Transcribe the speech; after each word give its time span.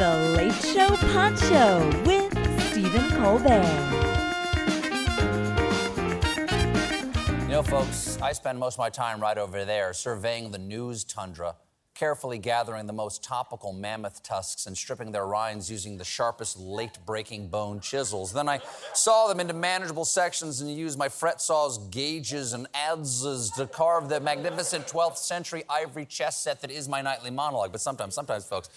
The 0.00 0.16
Late 0.34 0.54
Show 0.54 0.96
Pod 1.12 1.38
Show 1.38 2.02
with 2.06 2.32
Stephen 2.70 3.10
Colbert. 3.18 3.68
You 7.42 7.48
know, 7.48 7.62
folks, 7.62 8.18
I 8.22 8.32
spend 8.32 8.58
most 8.58 8.76
of 8.76 8.78
my 8.78 8.88
time 8.88 9.20
right 9.20 9.36
over 9.36 9.66
there 9.66 9.92
surveying 9.92 10.52
the 10.52 10.58
news 10.58 11.04
tundra, 11.04 11.56
carefully 11.92 12.38
gathering 12.38 12.86
the 12.86 12.94
most 12.94 13.22
topical 13.22 13.74
mammoth 13.74 14.22
tusks 14.22 14.64
and 14.64 14.74
stripping 14.74 15.12
their 15.12 15.26
rinds 15.26 15.70
using 15.70 15.98
the 15.98 16.04
sharpest 16.04 16.58
late 16.58 16.96
breaking 17.04 17.48
bone 17.48 17.78
chisels. 17.78 18.32
Then 18.32 18.48
I 18.48 18.60
saw 18.94 19.28
them 19.28 19.38
into 19.38 19.52
manageable 19.52 20.06
sections 20.06 20.62
and 20.62 20.74
used 20.74 20.98
my 20.98 21.10
fret 21.10 21.42
saws, 21.42 21.76
gauges, 21.88 22.54
and 22.54 22.66
adzes 22.72 23.54
to 23.56 23.66
carve 23.66 24.08
the 24.08 24.18
magnificent 24.18 24.86
12th 24.86 25.18
century 25.18 25.62
ivory 25.68 26.06
chess 26.06 26.42
set 26.42 26.62
that 26.62 26.70
is 26.70 26.88
my 26.88 27.02
nightly 27.02 27.30
monologue. 27.30 27.70
But 27.70 27.82
sometimes, 27.82 28.14
sometimes, 28.14 28.46
folks, 28.46 28.70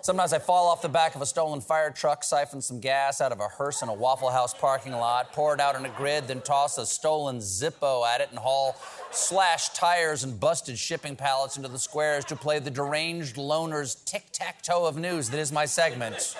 Sometimes 0.00 0.32
I 0.32 0.38
fall 0.38 0.68
off 0.68 0.80
the 0.80 0.88
back 0.88 1.16
of 1.16 1.22
a 1.22 1.26
stolen 1.26 1.60
fire 1.60 1.90
truck, 1.90 2.22
siphon 2.22 2.62
some 2.62 2.78
gas 2.78 3.20
out 3.20 3.32
of 3.32 3.40
a 3.40 3.48
hearse 3.48 3.82
in 3.82 3.88
a 3.88 3.94
Waffle 3.94 4.30
House 4.30 4.54
parking 4.54 4.92
lot, 4.92 5.32
pour 5.32 5.54
it 5.54 5.60
out 5.60 5.74
on 5.74 5.84
a 5.84 5.88
grid, 5.90 6.28
then 6.28 6.40
toss 6.40 6.78
a 6.78 6.86
stolen 6.86 7.38
Zippo 7.38 8.06
at 8.06 8.20
it 8.20 8.28
and 8.30 8.38
haul 8.38 8.76
slashed 9.10 9.74
tires 9.74 10.22
and 10.22 10.38
busted 10.38 10.78
shipping 10.78 11.16
pallets 11.16 11.56
into 11.56 11.68
the 11.68 11.78
squares 11.78 12.24
to 12.26 12.36
play 12.36 12.60
the 12.60 12.70
deranged 12.70 13.36
loner's 13.36 13.96
tic 13.96 14.26
tac 14.32 14.62
toe 14.62 14.86
of 14.86 14.96
news 14.96 15.28
that 15.30 15.40
is 15.40 15.50
my 15.50 15.64
segment. 15.64 16.36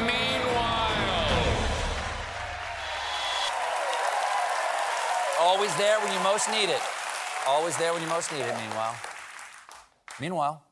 Meanwhile. 0.00 0.90
Always 5.38 5.74
there 5.76 6.00
when 6.00 6.12
you 6.12 6.20
most 6.20 6.50
need 6.50 6.70
it. 6.70 6.80
Always 7.46 7.76
there 7.76 7.92
when 7.92 8.00
you 8.02 8.08
most 8.08 8.32
need 8.32 8.40
it, 8.40 8.56
meanwhile. 8.56 8.96
Meanwhile, 10.18 10.62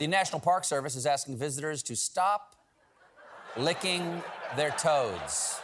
the 0.00 0.06
National 0.06 0.40
Park 0.40 0.64
Service 0.64 0.96
is 0.96 1.04
asking 1.04 1.36
visitors 1.36 1.82
to 1.82 1.94
stop 1.94 2.56
licking 3.58 4.22
their 4.56 4.70
toads. 4.70 5.60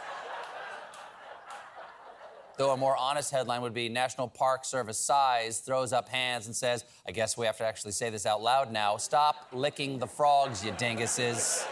Though 2.59 2.73
a 2.73 2.77
more 2.77 2.95
honest 2.99 3.31
headline 3.31 3.63
would 3.63 3.73
be 3.73 3.89
National 3.89 4.29
Park 4.29 4.67
Service 4.67 4.99
sighs, 4.99 5.61
throws 5.61 5.95
up 5.95 6.11
hands, 6.11 6.47
and 6.47 6.55
says, 6.55 6.85
I 7.09 7.13
guess 7.13 7.39
we 7.39 7.47
have 7.47 7.57
to 7.59 7.65
actually 7.65 7.93
say 7.93 8.11
this 8.11 8.27
out 8.27 8.43
loud 8.43 8.71
now 8.71 8.99
stop 8.99 9.49
licking 9.53 9.99
the 9.99 10.07
frogs, 10.07 10.63
you 10.63 10.73
dinguses. 10.73 11.67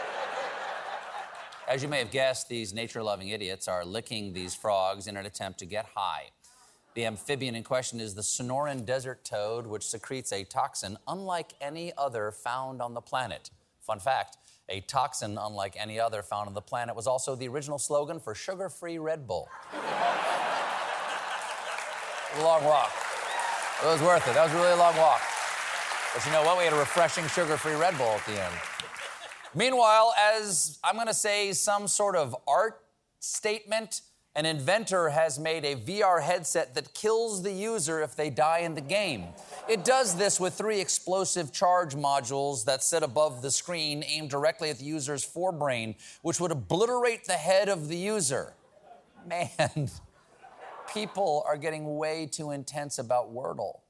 As 1.68 1.82
you 1.82 1.88
may 1.88 1.98
have 1.98 2.10
guessed, 2.10 2.48
these 2.48 2.72
nature 2.72 3.02
loving 3.02 3.28
idiots 3.28 3.68
are 3.68 3.84
licking 3.84 4.32
these 4.32 4.54
frogs 4.54 5.06
in 5.06 5.18
an 5.18 5.26
attempt 5.26 5.58
to 5.58 5.66
get 5.66 5.84
high. 5.94 6.30
The 6.94 7.06
amphibian 7.06 7.56
in 7.56 7.64
question 7.64 7.98
is 7.98 8.14
the 8.14 8.22
Sonoran 8.22 8.86
desert 8.86 9.24
toad, 9.24 9.66
which 9.66 9.84
secretes 9.84 10.32
a 10.32 10.44
toxin 10.44 10.96
unlike 11.08 11.52
any 11.60 11.92
other 11.98 12.30
found 12.30 12.80
on 12.80 12.94
the 12.94 13.00
planet. 13.00 13.50
Fun 13.80 13.98
fact 13.98 14.38
a 14.68 14.80
toxin 14.80 15.36
unlike 15.38 15.76
any 15.78 16.00
other 16.00 16.22
found 16.22 16.48
on 16.48 16.54
the 16.54 16.62
planet 16.62 16.96
was 16.96 17.06
also 17.06 17.34
the 17.34 17.46
original 17.48 17.78
slogan 17.78 18.18
for 18.18 18.34
sugar 18.34 18.68
free 18.68 18.96
Red 18.98 19.26
Bull. 19.26 19.48
long 22.40 22.64
walk. 22.64 22.90
It 23.82 23.86
was 23.86 24.00
worth 24.00 24.26
it. 24.26 24.34
That 24.34 24.44
was 24.44 24.52
a 24.52 24.56
really 24.56 24.78
long 24.78 24.96
walk. 24.96 25.20
But 26.14 26.24
you 26.24 26.32
know 26.32 26.42
what? 26.42 26.56
We 26.56 26.64
had 26.64 26.72
a 26.72 26.78
refreshing 26.78 27.26
sugar 27.26 27.56
free 27.56 27.74
Red 27.74 27.98
Bull 27.98 28.06
at 28.06 28.24
the 28.24 28.42
end. 28.42 28.54
Meanwhile, 29.54 30.14
as 30.18 30.78
I'm 30.82 30.94
going 30.94 31.08
to 31.08 31.14
say 31.14 31.52
some 31.52 31.86
sort 31.86 32.16
of 32.16 32.34
art 32.48 32.80
statement, 33.20 34.00
an 34.36 34.46
inventor 34.46 35.10
has 35.10 35.38
made 35.38 35.64
a 35.64 35.76
VR 35.76 36.20
headset 36.20 36.74
that 36.74 36.92
kills 36.92 37.42
the 37.42 37.52
user 37.52 38.02
if 38.02 38.16
they 38.16 38.30
die 38.30 38.58
in 38.60 38.74
the 38.74 38.80
game. 38.80 39.26
It 39.68 39.84
does 39.84 40.16
this 40.16 40.40
with 40.40 40.54
three 40.54 40.80
explosive 40.80 41.52
charge 41.52 41.94
modules 41.94 42.64
that 42.64 42.82
sit 42.82 43.04
above 43.04 43.42
the 43.42 43.50
screen 43.50 44.02
aimed 44.06 44.30
directly 44.30 44.70
at 44.70 44.78
the 44.78 44.84
user's 44.84 45.24
forebrain, 45.24 45.94
which 46.22 46.40
would 46.40 46.50
obliterate 46.50 47.26
the 47.26 47.34
head 47.34 47.68
of 47.68 47.88
the 47.88 47.96
user. 47.96 48.54
Man, 49.26 49.88
people 50.92 51.44
are 51.46 51.56
getting 51.56 51.96
way 51.96 52.26
too 52.26 52.50
intense 52.50 52.98
about 52.98 53.32
Wordle. 53.32 53.80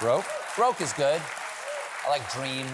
Broke? 0.00 0.24
Broke 0.56 0.80
is 0.80 0.94
good. 0.94 1.20
I 2.06 2.08
like 2.08 2.32
Dream. 2.32 2.66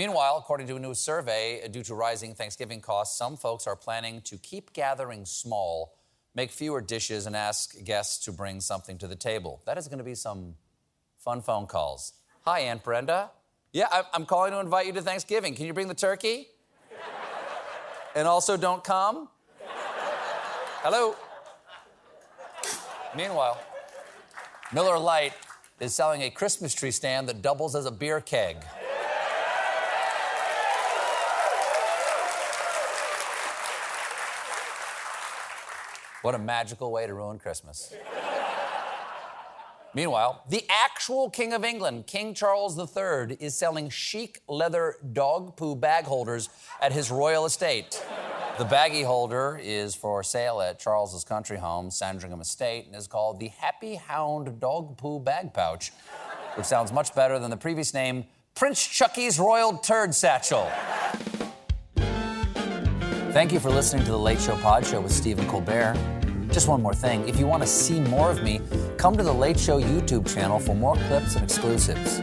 Meanwhile, 0.00 0.38
according 0.38 0.66
to 0.68 0.76
a 0.76 0.78
new 0.78 0.94
survey, 0.94 1.60
uh, 1.62 1.68
due 1.68 1.82
to 1.82 1.94
rising 1.94 2.34
Thanksgiving 2.34 2.80
costs, 2.80 3.18
some 3.18 3.36
folks 3.36 3.66
are 3.66 3.76
planning 3.76 4.22
to 4.22 4.38
keep 4.38 4.72
gathering 4.72 5.26
small, 5.26 5.92
make 6.34 6.50
fewer 6.50 6.80
dishes, 6.80 7.26
and 7.26 7.36
ask 7.36 7.84
guests 7.84 8.24
to 8.24 8.32
bring 8.32 8.62
something 8.62 8.96
to 8.96 9.06
the 9.06 9.14
table. 9.14 9.60
That 9.66 9.76
is 9.76 9.88
going 9.88 9.98
to 9.98 10.04
be 10.04 10.14
some 10.14 10.54
fun 11.18 11.42
phone 11.42 11.66
calls. 11.66 12.14
Hi, 12.46 12.60
Aunt 12.60 12.82
Brenda. 12.82 13.30
Yeah, 13.74 13.88
I'm 14.14 14.24
calling 14.24 14.52
to 14.52 14.60
invite 14.60 14.86
you 14.86 14.94
to 14.94 15.02
Thanksgiving. 15.02 15.54
Can 15.54 15.66
you 15.66 15.74
bring 15.74 15.88
the 15.88 15.92
turkey? 15.92 16.48
and 18.14 18.26
also, 18.26 18.56
don't 18.56 18.82
come. 18.82 19.28
Hello. 20.82 21.14
Meanwhile, 23.14 23.60
Miller 24.72 24.98
Lite 24.98 25.34
is 25.78 25.94
selling 25.94 26.22
a 26.22 26.30
Christmas 26.30 26.72
tree 26.72 26.90
stand 26.90 27.28
that 27.28 27.42
doubles 27.42 27.76
as 27.76 27.84
a 27.84 27.90
beer 27.90 28.22
keg. 28.22 28.64
What 36.22 36.34
a 36.34 36.38
magical 36.38 36.92
way 36.92 37.06
to 37.06 37.14
ruin 37.14 37.38
Christmas. 37.38 37.94
Meanwhile, 39.94 40.44
the 40.48 40.64
actual 40.68 41.30
King 41.30 41.52
of 41.52 41.64
England, 41.64 42.06
King 42.06 42.34
Charles 42.34 42.78
III, 42.78 43.36
is 43.40 43.56
selling 43.56 43.88
chic 43.88 44.40
leather 44.46 44.96
dog 45.12 45.56
poo 45.56 45.74
bag 45.74 46.04
holders 46.04 46.48
at 46.80 46.92
his 46.92 47.10
royal 47.10 47.44
estate. 47.46 48.04
The 48.58 48.66
baggie 48.66 49.04
holder 49.04 49.58
is 49.62 49.94
for 49.94 50.22
sale 50.22 50.60
at 50.60 50.78
Charles's 50.78 51.24
country 51.24 51.56
home, 51.56 51.90
Sandringham 51.90 52.42
Estate, 52.42 52.86
and 52.86 52.94
is 52.94 53.06
called 53.06 53.40
the 53.40 53.48
Happy 53.48 53.94
Hound 53.94 54.60
Dog 54.60 54.98
Poo 54.98 55.18
Bag 55.18 55.54
Pouch, 55.54 55.92
which 56.56 56.66
sounds 56.66 56.92
much 56.92 57.14
better 57.14 57.38
than 57.38 57.50
the 57.50 57.56
previous 57.56 57.94
name, 57.94 58.26
Prince 58.54 58.86
Chucky's 58.86 59.38
Royal 59.38 59.78
Turd 59.78 60.14
Satchel. 60.14 60.70
Thank 63.32 63.52
you 63.52 63.60
for 63.60 63.70
listening 63.70 64.04
to 64.06 64.10
the 64.10 64.18
Late 64.18 64.40
Show 64.40 64.56
Pod 64.56 64.84
Show 64.84 65.00
with 65.00 65.12
Stephen 65.12 65.46
Colbert. 65.46 65.96
Just 66.50 66.66
one 66.66 66.82
more 66.82 66.92
thing 66.92 67.28
if 67.28 67.38
you 67.38 67.46
want 67.46 67.62
to 67.62 67.68
see 67.68 68.00
more 68.00 68.28
of 68.28 68.42
me, 68.42 68.60
come 68.96 69.16
to 69.16 69.22
the 69.22 69.32
Late 69.32 69.56
Show 69.56 69.80
YouTube 69.80 70.26
channel 70.34 70.58
for 70.58 70.74
more 70.74 70.96
clips 71.06 71.36
and 71.36 71.44
exclusives. 71.44 72.20